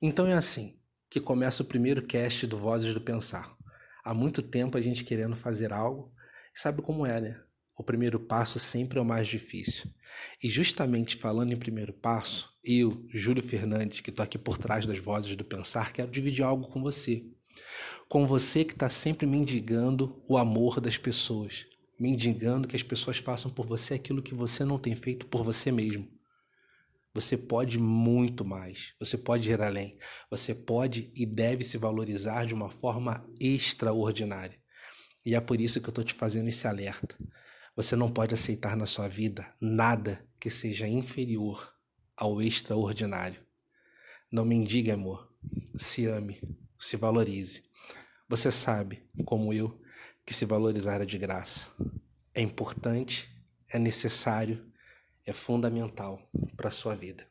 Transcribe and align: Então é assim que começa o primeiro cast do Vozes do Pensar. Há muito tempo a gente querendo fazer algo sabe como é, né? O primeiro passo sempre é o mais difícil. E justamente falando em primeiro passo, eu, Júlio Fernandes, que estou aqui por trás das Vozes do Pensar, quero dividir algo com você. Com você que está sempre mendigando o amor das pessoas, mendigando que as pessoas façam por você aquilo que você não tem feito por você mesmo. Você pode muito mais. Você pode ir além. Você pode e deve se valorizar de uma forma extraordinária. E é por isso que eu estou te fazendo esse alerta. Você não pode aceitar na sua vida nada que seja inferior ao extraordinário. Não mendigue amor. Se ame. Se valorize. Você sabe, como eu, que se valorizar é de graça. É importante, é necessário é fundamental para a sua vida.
Então 0.00 0.26
é 0.26 0.34
assim 0.34 0.78
que 1.08 1.20
começa 1.20 1.62
o 1.62 1.66
primeiro 1.66 2.02
cast 2.02 2.46
do 2.46 2.58
Vozes 2.58 2.92
do 2.92 3.00
Pensar. 3.00 3.56
Há 4.04 4.12
muito 4.12 4.42
tempo 4.42 4.76
a 4.76 4.80
gente 4.80 5.04
querendo 5.04 5.34
fazer 5.34 5.72
algo 5.72 6.12
sabe 6.54 6.82
como 6.82 7.04
é, 7.04 7.20
né? 7.20 7.40
O 7.76 7.82
primeiro 7.82 8.18
passo 8.18 8.58
sempre 8.58 8.98
é 8.98 9.02
o 9.02 9.04
mais 9.04 9.28
difícil. 9.28 9.90
E 10.42 10.48
justamente 10.48 11.16
falando 11.16 11.52
em 11.52 11.56
primeiro 11.56 11.92
passo, 11.92 12.50
eu, 12.64 13.06
Júlio 13.12 13.42
Fernandes, 13.42 14.00
que 14.00 14.10
estou 14.10 14.22
aqui 14.22 14.38
por 14.38 14.56
trás 14.56 14.86
das 14.86 14.98
Vozes 14.98 15.36
do 15.36 15.44
Pensar, 15.44 15.92
quero 15.92 16.10
dividir 16.10 16.42
algo 16.42 16.66
com 16.68 16.82
você. 16.82 17.24
Com 18.08 18.26
você 18.26 18.64
que 18.64 18.72
está 18.72 18.88
sempre 18.88 19.26
mendigando 19.26 20.22
o 20.26 20.38
amor 20.38 20.80
das 20.80 20.96
pessoas, 20.96 21.66
mendigando 21.98 22.66
que 22.66 22.76
as 22.76 22.82
pessoas 22.82 23.18
façam 23.18 23.50
por 23.50 23.66
você 23.66 23.94
aquilo 23.94 24.22
que 24.22 24.34
você 24.34 24.64
não 24.64 24.78
tem 24.78 24.94
feito 24.94 25.26
por 25.26 25.44
você 25.44 25.70
mesmo. 25.70 26.15
Você 27.16 27.34
pode 27.34 27.78
muito 27.78 28.44
mais. 28.44 28.92
Você 29.00 29.16
pode 29.16 29.50
ir 29.50 29.62
além. 29.62 29.98
Você 30.30 30.54
pode 30.54 31.10
e 31.16 31.24
deve 31.24 31.64
se 31.64 31.78
valorizar 31.78 32.44
de 32.44 32.52
uma 32.52 32.68
forma 32.68 33.26
extraordinária. 33.40 34.60
E 35.24 35.34
é 35.34 35.40
por 35.40 35.58
isso 35.58 35.80
que 35.80 35.86
eu 35.86 35.92
estou 35.92 36.04
te 36.04 36.12
fazendo 36.12 36.48
esse 36.50 36.68
alerta. 36.68 37.16
Você 37.74 37.96
não 37.96 38.12
pode 38.12 38.34
aceitar 38.34 38.76
na 38.76 38.84
sua 38.84 39.08
vida 39.08 39.50
nada 39.58 40.28
que 40.38 40.50
seja 40.50 40.86
inferior 40.86 41.72
ao 42.14 42.42
extraordinário. 42.42 43.40
Não 44.30 44.44
mendigue 44.44 44.90
amor. 44.90 45.32
Se 45.78 46.04
ame. 46.04 46.38
Se 46.78 46.98
valorize. 46.98 47.62
Você 48.28 48.50
sabe, 48.50 49.08
como 49.24 49.54
eu, 49.54 49.80
que 50.26 50.34
se 50.34 50.44
valorizar 50.44 51.00
é 51.00 51.06
de 51.06 51.16
graça. 51.16 51.66
É 52.34 52.42
importante, 52.42 53.26
é 53.72 53.78
necessário 53.78 54.70
é 55.26 55.32
fundamental 55.32 56.20
para 56.56 56.68
a 56.68 56.72
sua 56.72 56.94
vida. 56.94 57.26